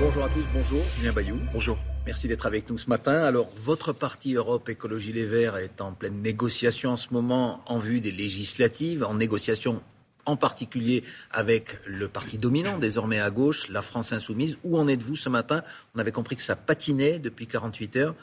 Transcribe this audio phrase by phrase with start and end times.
[0.00, 1.38] Bonjour à tous, bonjour Julien Bayou.
[1.52, 1.78] Bonjour.
[2.04, 3.22] Merci d'être avec nous ce matin.
[3.22, 7.78] Alors, votre parti Europe Écologie Les Verts est en pleine négociation en ce moment en
[7.78, 9.82] vue des législatives, en négociation
[10.26, 14.58] en particulier avec le parti dominant désormais à gauche, la France insoumise.
[14.64, 15.62] Où en êtes-vous ce matin?
[15.94, 18.14] On avait compris que ça patinait depuis 48 heures.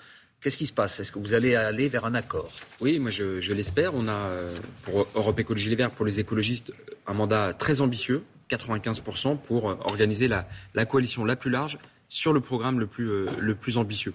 [0.42, 1.00] Qu'est-ce qui se passe?
[1.00, 2.52] Est-ce que vous allez aller vers un accord?
[2.82, 3.96] Oui, moi je, l'espère.
[3.96, 4.50] On a euh,
[4.84, 6.74] pour Europe Écologie Les Verts, pour les écologistes,
[7.08, 10.46] un mandat très ambitieux, 95% pour euh, organiser la,
[10.86, 11.78] coalition la plus large
[12.10, 14.14] sur le programme le plus, euh, le plus ambitieux.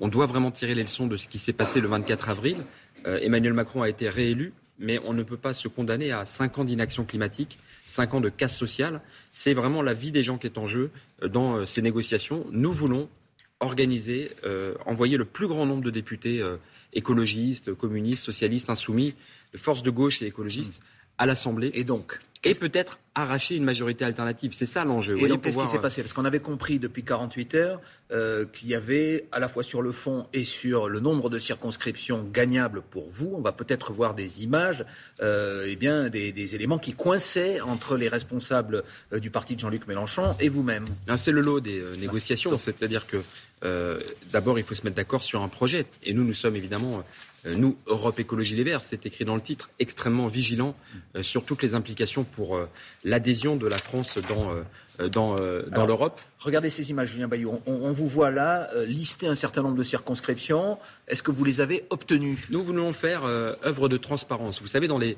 [0.00, 2.56] On doit vraiment tirer les leçons de ce qui s'est passé le 24 avril.
[3.04, 6.64] Emmanuel Macron a été réélu mais on ne peut pas se condamner à cinq ans
[6.64, 9.00] d'inaction climatique, cinq ans de casse sociale.
[9.30, 10.90] C'est vraiment la vie des gens qui est en jeu
[11.22, 12.44] euh, dans euh, ces négociations.
[12.50, 13.08] Nous voulons
[13.60, 16.42] organiser, euh, envoyer le plus grand nombre de députés
[16.92, 19.14] écologistes, communistes, socialistes, insoumis,
[19.52, 20.84] de forces de gauche et écologistes mmh.
[21.18, 21.70] à l'Assemblée.
[21.74, 24.52] Et donc et peut-être arracher une majorité alternative.
[24.54, 25.16] C'est ça l'enjeu.
[25.18, 26.02] Et donc, qu'est-ce qui s'est passé?
[26.02, 27.80] Parce qu'on avait compris depuis 48 heures
[28.10, 31.38] euh, qu'il y avait, à la fois sur le fond et sur le nombre de
[31.38, 34.84] circonscriptions gagnables pour vous, on va peut-être voir des images,
[35.20, 39.86] euh, eh bien, des, éléments qui coinçaient entre les responsables euh, du parti de Jean-Luc
[39.86, 40.86] Mélenchon et vous-même.
[41.16, 42.58] C'est le lot des euh, négociations.
[42.58, 43.22] C'est-à-dire que
[44.32, 45.86] d'abord, il faut se mettre d'accord sur un projet.
[46.02, 47.04] Et nous, nous sommes évidemment
[47.46, 50.74] euh, nous, Europe Écologie Les Verts, c'est écrit dans le titre, extrêmement vigilant
[51.16, 52.68] euh, sur toutes les implications pour euh,
[53.04, 55.36] l'adhésion de la France dans, dans,
[55.68, 56.20] dans l'Europe.
[56.38, 57.60] Regardez ces images, Julien Bayou.
[57.66, 60.78] On, vous voit là lister un certain nombre de circonscriptions.
[61.08, 62.46] Est-ce que vous les avez obtenues?
[62.50, 64.60] Nous voulons faire œuvre de transparence.
[64.62, 65.16] Vous savez, dans les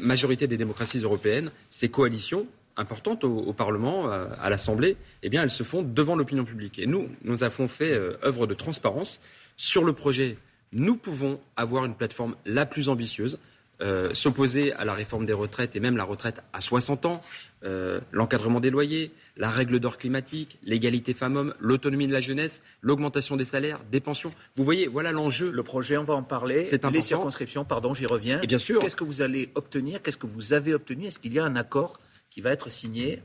[0.00, 5.62] majorités des démocraties européennes, ces coalitions importantes au, Parlement, à, l'Assemblée, eh bien, elles se
[5.62, 6.78] font devant l'opinion publique.
[6.78, 7.92] Et nous, nous avons fait
[8.24, 9.20] œuvre de transparence
[9.56, 10.36] sur le projet
[10.74, 13.38] nous pouvons avoir une plateforme la plus ambitieuse,
[13.80, 17.22] euh, s'opposer à la réforme des retraites et même la retraite à 60 ans,
[17.64, 23.36] euh, l'encadrement des loyers, la règle d'or climatique, l'égalité femmes-hommes, l'autonomie de la jeunesse, l'augmentation
[23.36, 24.32] des salaires, des pensions.
[24.54, 25.50] Vous voyez, voilà l'enjeu.
[25.50, 26.64] Le projet, on va en parler.
[26.64, 28.40] C'est Les circonscriptions, pardon, j'y reviens.
[28.42, 28.80] Et bien sûr.
[28.80, 30.02] Qu'est-ce que vous allez obtenir?
[30.02, 31.06] Qu'est-ce que vous avez obtenu?
[31.06, 31.98] Est-ce qu'il y a un accord
[32.30, 33.20] qui va être signé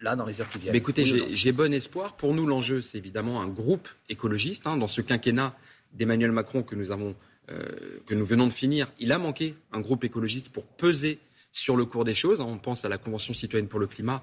[0.00, 0.74] là dans les heures qui viennent?
[0.74, 2.14] Écoutez, j'ai bon espoir.
[2.16, 4.66] Pour nous, l'enjeu, c'est évidemment un groupe écologiste.
[4.66, 5.56] Hein, dans ce quinquennat,
[5.94, 7.14] d'Emmanuel Macron que nous, avons,
[7.50, 11.18] euh, que nous venons de finir, il a manqué un groupe écologiste pour peser
[11.54, 12.40] sur le cours des choses.
[12.40, 14.22] On pense à la Convention citoyenne pour le climat.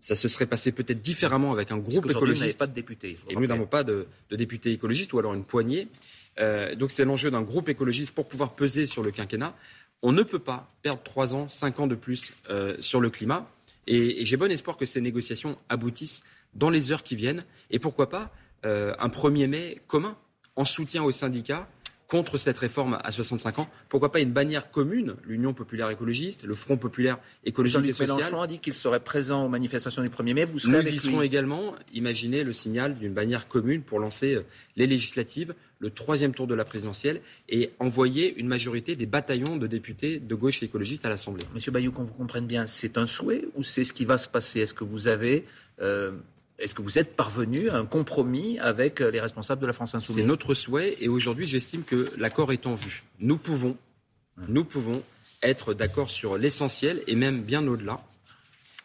[0.00, 2.52] Ça se serait passé peut-être différemment avec un groupe écologiste.
[2.52, 3.18] Vous pas de députés.
[3.28, 5.88] Et nous n'avons pas de, députés écologistes ou alors une poignée.
[6.38, 9.54] Euh, donc c'est l'enjeu d'un groupe écologiste pour pouvoir peser sur le quinquennat.
[10.02, 13.50] On ne peut pas perdre trois ans, cinq ans de plus euh, sur le climat.
[13.86, 16.24] Et, j'ai bon espoir que ces négociations aboutissent
[16.54, 17.44] dans les heures qui viennent.
[17.70, 18.32] Et pourquoi pas
[18.64, 20.16] un 1er mai commun
[20.56, 21.68] en soutien aux syndicats
[22.08, 23.68] contre cette réforme à 65 ans.
[23.88, 28.16] Pourquoi pas une bannière commune, l'Union populaire écologiste, le Front populaire écologique et social.
[28.16, 30.44] Mélenchon a dit qu'il serait présent aux manifestations du 1er mai.
[30.44, 31.74] Vous serez Nous y serons également.
[31.92, 34.44] Imaginez le signal d'une bannière commune pour lancer euh,
[34.76, 39.66] les législatives, le troisième tour de la présidentielle et envoyer une majorité des bataillons de
[39.66, 41.44] députés de gauche et écologistes à l'Assemblée.
[41.54, 44.28] Monsieur Bayou, qu'on vous comprenne bien, c'est un souhait ou c'est ce qui va se
[44.28, 44.60] passer?
[44.60, 45.44] Est-ce que vous avez
[45.80, 46.12] euh,
[46.58, 49.94] est-ce que vous êtes parvenu à un compromis avec euh, les responsables de la France
[49.94, 50.22] Insoumise?
[50.22, 53.04] C'est notre souhait et aujourd'hui j'estime que l'accord est en vue.
[53.20, 53.76] Nous pouvons,
[54.48, 55.02] nous pouvons
[55.42, 58.00] être d'accord sur l'essentiel et même bien au-delà.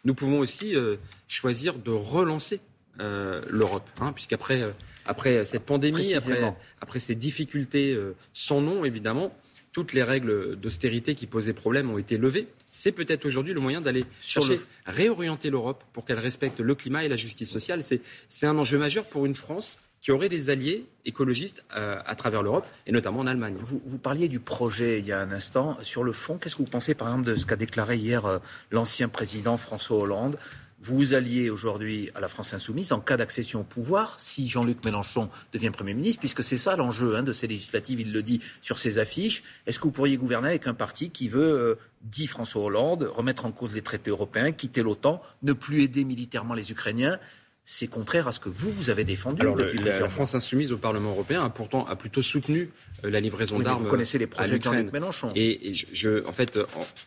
[0.04, 0.96] Nous pouvons aussi euh,
[1.28, 2.60] choisir de relancer
[3.00, 4.74] euh, l'Europe, hein, puisqu'après
[5.06, 7.98] après cette pandémie, après, après, ces difficultés
[8.34, 9.34] sans nom évidemment,
[9.72, 12.48] toutes les règles d'austérité qui posaient problème ont été levées.
[12.70, 17.08] C'est peut-être aujourd'hui le moyen d'aller chercher, réorienter l'Europe pour qu'elle respecte le climat et
[17.08, 17.82] la justice sociale.
[17.82, 22.42] C'est un enjeu majeur pour une France qui aurait des alliés écologistes euh, à travers
[22.42, 23.54] l'Europe, et notamment en Allemagne.
[23.60, 25.78] Vous, vous, parliez du projet il y a un instant.
[25.82, 28.38] Sur le fond, qu'est-ce que vous pensez, par exemple, de ce qu'a déclaré hier euh,
[28.72, 30.38] l'ancien président François Hollande
[30.82, 34.84] vous vous alliez aujourd'hui à la France insoumise en cas d'accession au pouvoir, si Jean-Luc
[34.84, 38.40] Mélenchon devient Premier ministre, puisque c'est ça l'enjeu hein, de ces législatives, il le dit
[38.60, 39.44] sur ses affiches.
[39.66, 43.46] Est-ce que vous pourriez gouverner avec un parti qui veut, euh, dit François Hollande, remettre
[43.46, 47.18] en cause les traités européens, quitter l'OTAN, ne plus aider militairement les Ukrainiens?
[47.64, 49.40] C'est contraire à ce que vous, vous avez défendu.
[49.42, 52.70] Alors, la, France insoumise au Parlement européen a pourtant a plutôt soutenu
[53.04, 53.84] euh, la livraison d'armes.
[53.84, 55.30] Vous connaissez les projets de Jean-Luc Mélenchon.
[55.36, 56.58] Et, je, en fait,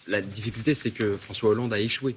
[0.08, 2.16] la difficulté, c'est que François Hollande a échoué.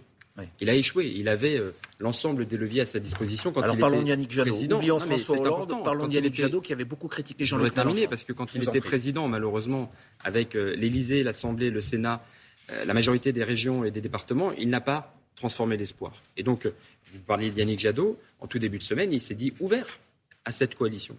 [0.61, 1.12] Il a échoué.
[1.17, 4.31] Il avait euh, l'ensemble des leviers à sa disposition quand Alors, il parlons était Yannick
[4.31, 4.50] Jadot.
[4.50, 4.76] président.
[4.76, 8.55] Oublions François Hollande, parlons Yannick Jadot qui avait beaucoup critiqué Jean-Luc terminé parce que quand
[8.55, 9.90] il était président, malheureusement,
[10.20, 12.25] avec euh, l'Élysée, l'Assemblée, le Sénat,
[12.70, 16.23] euh, la majorité des régions et des départements, il n'a pas transformé l'espoir.
[16.37, 16.69] Et donc,
[17.12, 19.99] vous parliez de Yannick Jadot, en tout début de semaine, il s'est dit ouvert
[20.44, 21.17] à cette coalition.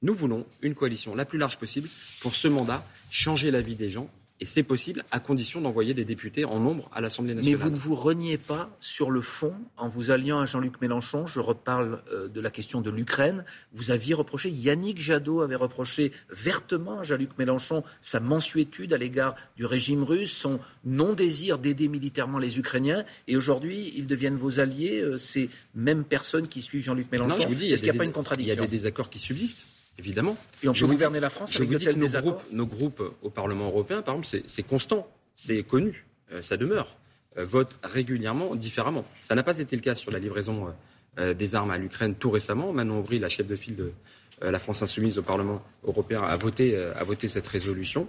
[0.00, 1.88] Nous voulons une coalition la plus large possible
[2.20, 4.08] pour ce mandat, changer la vie des gens
[4.40, 7.58] Et c'est possible à condition d'envoyer des députés en nombre à l'Assemblée nationale.
[7.58, 11.26] Mais vous ne vous reniez pas sur le fond en vous alliant à Jean-Luc Mélenchon.
[11.26, 13.44] Je reparle euh, de la question de l'Ukraine.
[13.72, 19.34] Vous aviez reproché, Yannick Jadot avait reproché vertement à Jean-Luc Mélenchon sa mansuétude à l'égard
[19.56, 23.04] du régime russe, son non-désir d'aider militairement les Ukrainiens.
[23.26, 27.48] Et aujourd'hui, ils deviennent vos alliés, euh, ces mêmes personnes qui suivent Jean-Luc Mélenchon.
[27.48, 28.54] Est-ce qu'il n'y a, pas une contradiction?
[28.54, 30.36] Il y a des désaccords qui subsistent évidemment.
[30.62, 33.66] Et on peut gouverner la France avec de tels nos groupes, nos groupes au Parlement
[33.66, 36.96] européen, par exemple, c'est constant, c'est connu, euh, ça demeure,
[37.36, 39.04] euh, votent régulièrement différemment.
[39.20, 40.72] Ça n'a pas été le cas sur la livraison
[41.18, 42.72] euh, des armes à l'Ukraine tout récemment.
[42.72, 43.92] Manon Aubry, la chef de file de
[44.40, 48.06] la France insoumise au Parlement européen, a voté, a voté cette résolution.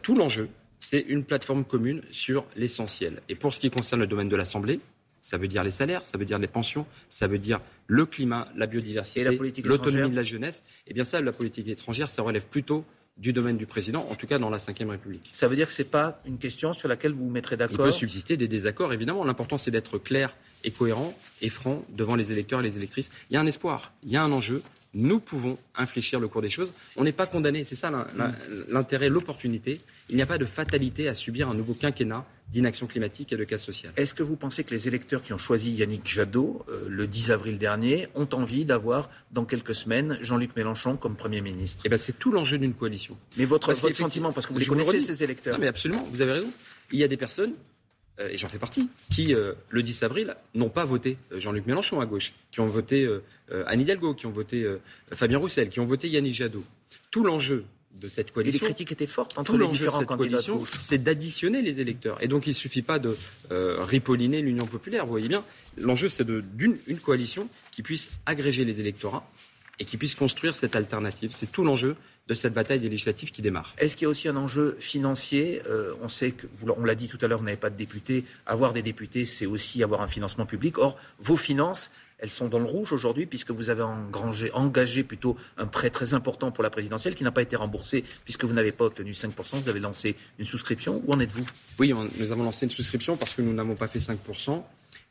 [0.00, 0.48] tout l'enjeu,
[0.78, 3.20] c'est une plateforme commune sur l'essentiel.
[3.28, 4.78] Et pour ce qui concerne le domaine de l'Assemblée,
[5.20, 8.48] ça veut dire les salaires, ça veut dire les pensions, ça veut dire le climat,
[8.56, 9.24] la biodiversité,
[9.64, 10.62] l'autonomie de la jeunesse.
[10.86, 12.84] Eh bien ça, la politique étrangère, ça relève plutôt
[13.20, 15.28] du domaine du président, en tout cas dans la Ve République.
[15.32, 17.86] Ça veut dire que ce n'est pas une question sur laquelle vous vous mettrez d'accord
[17.86, 19.24] Il peut subsister des désaccords, évidemment.
[19.24, 20.34] L'important, c'est d'être clair
[20.64, 23.10] et cohérent et franc devant les électeurs et les électrices.
[23.30, 24.62] Il y a un espoir, il y a un enjeu.
[24.92, 26.72] Nous pouvons infléchir le cours des choses.
[26.96, 27.92] On n'est pas condamné, c'est ça
[28.68, 29.80] l'intérêt, l'opportunité.
[30.08, 33.44] Il n'y a pas de fatalité à subir un nouveau quinquennat d'inaction climatique et de
[33.44, 33.92] casse sociale.
[33.96, 37.30] Est-ce que vous pensez que les électeurs qui ont choisi Yannick Jadot euh, le 10
[37.30, 41.82] avril dernier ont envie d'avoir dans quelques semaines Jean-Luc Mélenchon comme Premier ministre?
[41.86, 43.16] Eh bien, c'est tout l'enjeu d'une coalition.
[43.36, 45.54] Mais votre, sentiment, parce que vous les connaissez, ces électeurs?
[45.54, 46.50] Non, mais absolument, vous avez raison.
[46.90, 47.52] Il y a des personnes,
[48.28, 52.06] et j'en fais partie, qui, euh, le 10 avril, n'ont pas voté Jean-Luc Mélenchon à
[52.06, 53.08] gauche, qui ont voté
[53.66, 54.66] Anne Hidalgo, qui ont voté
[55.12, 56.64] Fabien Roussel, qui ont voté Yannick Jadot.
[57.10, 57.64] Tout l'enjeu
[58.00, 58.58] de cette coalition.
[58.58, 60.40] Et les critiques étaient fortes entre les différents candidats
[60.72, 62.22] C'est d'additionner les électeurs.
[62.22, 63.16] Et donc il ne suffit pas de
[63.50, 65.04] euh, ripolliner l'Union populaire.
[65.04, 65.44] Vous voyez bien,
[65.76, 69.28] l'enjeu c'est d'une une coalition qui puisse agréger les électorats
[69.80, 71.30] et qui puisse construire cette alternative.
[71.34, 71.96] C'est tout l'enjeu
[72.28, 73.74] de cette bataille des législatives qui démarre.
[73.78, 77.08] Est-ce qu'il y a aussi un enjeu financier euh, On sait que, on l'a dit
[77.08, 78.24] tout à l'heure, vous n'avez pas de députés.
[78.46, 80.78] Avoir des députés, c'est aussi avoir un financement public.
[80.78, 85.36] Or, vos finances, elles sont dans le rouge aujourd'hui puisque vous avez engrangé, engagé plutôt
[85.56, 88.72] un prêt très important pour la présidentielle qui n'a pas été remboursé puisque vous n'avez
[88.72, 89.62] pas obtenu 5%.
[89.62, 91.02] Vous avez lancé une souscription.
[91.06, 91.46] Où en êtes-vous?
[91.78, 94.62] Oui, nous avons lancé une souscription parce que nous n'avons pas fait 5%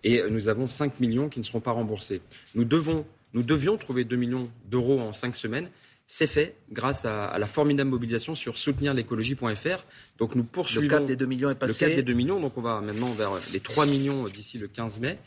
[0.03, 2.21] et nous avons 5 millions qui ne seront pas remboursés.
[2.55, 5.69] Nous, devons, nous devions trouver 2 millions d'euros en 5 semaines.
[6.07, 9.85] C'est fait grâce à, la formidable mobilisation sur soutenirlécologie.fr.
[10.17, 10.81] Donc nous poursuivons.
[10.81, 11.85] Le cap des 2 millions est passé.
[11.85, 14.67] Le cap des 2 millions, donc on va maintenant vers les 3 millions d'ici le
[14.67, 15.19] 15 mai.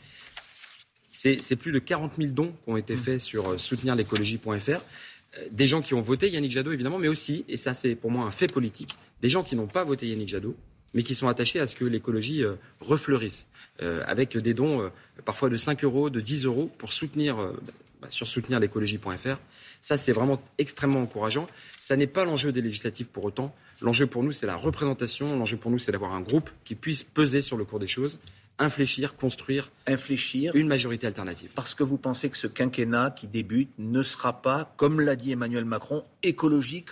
[1.09, 4.69] C'est plus de 40 000 dons qui ont été faits sur euh, soutenirlécologie.fr.
[4.69, 4.79] Euh,
[5.51, 8.25] des gens qui ont voté Yannick Jadot, évidemment, mais aussi, et ça c'est pour moi
[8.25, 10.57] un fait politique, des gens qui n'ont pas voté Yannick Jadot,
[10.93, 13.47] mais qui sont attachés à ce que l'écologie euh, refleurisse,
[13.79, 14.91] avec des dons
[15.25, 17.53] parfois de 5 euros, de 10 euros, pour soutenir,
[18.03, 19.37] bah, sur soutenirlécologie.fr.
[19.81, 21.47] Ça, c'est vraiment extrêmement encourageant.
[21.79, 23.55] Ça n'est pas l'enjeu des législatives pour autant.
[23.81, 25.37] L'enjeu pour nous, c'est la représentation.
[25.37, 28.19] L'enjeu pour nous, c'est d'avoir un groupe qui puisse peser sur le cours des choses
[28.59, 31.51] infléchir, construire infléchir, une majorité alternative.
[31.55, 35.31] Parce que vous pensez que ce quinquennat qui débute ne sera pas, comme l'a dit
[35.31, 36.89] Emmanuel Macron, écologique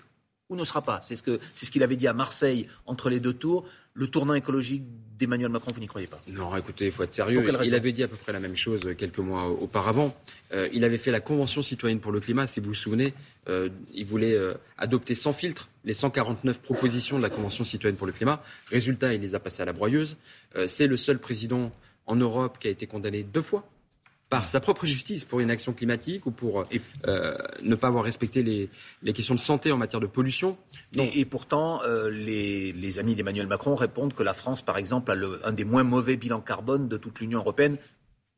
[0.49, 1.01] ou ne sera pas.
[1.03, 3.65] C'est ce qu'il ce qu'il avait dit à Marseille entre les deux tours.
[3.93, 4.83] Le tournant écologique
[5.17, 6.19] d'Emmanuel Macron, vous n'y croyez pas?
[6.29, 7.45] Non, écoutez, il faut être sérieux.
[7.63, 10.15] Il avait dit à peu près la même chose quelques mois auparavant.
[10.53, 13.13] Euh, il avait fait la Convention citoyenne pour le climat, si vous vous souvenez.
[13.49, 18.07] Euh, il voulait euh, adopter sans filtre les 149 propositions de la Convention citoyenne pour
[18.07, 18.41] le climat.
[18.67, 20.17] Résultat, il les a passées à la broyeuse.
[20.67, 21.71] C'est le seul président
[22.07, 23.65] en Europe qui a été condamné deux fois
[24.31, 26.63] par sa propre justice pour une action climatique ou pour
[27.05, 30.57] euh, ne pas avoir respecté les, questions de santé en matière de pollution.
[30.97, 35.51] Et, pourtant, euh, les, amis d'Emmanuel Macron répondent que la France, par exemple, a un
[35.51, 37.77] des moins mauvais bilans carbone de toute l'Union européenne,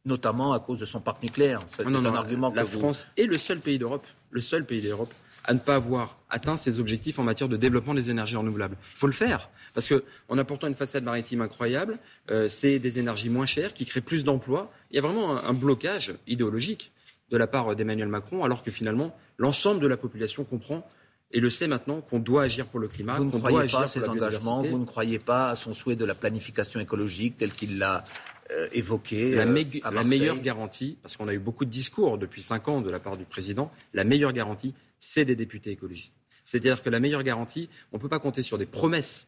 [0.06, 1.62] notamment à cause de son parc nucléaire.
[1.68, 5.54] C'est un argument la France est le seul pays d'Europe, le seul pays d'Europe à
[5.54, 8.78] ne pas avoir atteint ses objectifs en matière de développement des énergies renouvelables.
[8.94, 12.00] Il faut le faire, parce qu'en apportant une façade maritime incroyable,
[12.32, 14.72] euh, c'est des énergies moins chères qui créent plus d'emplois.
[14.92, 16.92] Il y a vraiment un, blocage idéologique
[17.30, 20.88] de la part d'Emmanuel Macron, alors que finalement, l'ensemble de la population comprend
[21.32, 23.18] et le sait maintenant qu'on doit agir pour le climat.
[23.18, 26.06] Vous ne croyez pas à ses engagements, vous ne croyez pas à son souhait de
[26.06, 28.04] la planification écologique tel qu'il l'a
[28.52, 29.36] euh, évoqué.
[29.36, 32.82] La, euh, la meilleure garantie, parce qu'on a eu beaucoup de discours depuis cinq ans
[32.82, 36.14] de la part du président, la meilleure garantie, c'est des députés écologistes.
[36.44, 39.28] C'est-à-dire que la meilleure garantie, on ne peut pas compter sur des promesses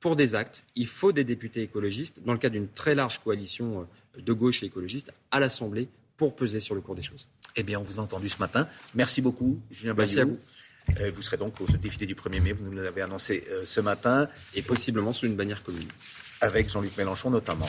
[0.00, 0.64] pour des actes.
[0.76, 4.62] Il faut des députés écologistes, dans le cadre d'une très large coalition euh, de gauche
[4.62, 7.26] et écologiste, à l'Assemblée, pour peser sur le cours des choses.
[7.56, 8.68] Eh bien, on vous a entendu ce matin.
[8.94, 10.38] Merci beaucoup, Julien Merci à vous.
[11.00, 13.80] Euh, vous serez donc au défilé du 1er mai, vous nous l'avez annoncé euh, ce
[13.80, 14.28] matin.
[14.54, 15.88] Et possiblement sous une bannière commune.
[16.40, 17.68] Avec Jean-Luc Mélenchon notamment.